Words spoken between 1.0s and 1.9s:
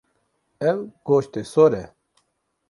goştê sor e.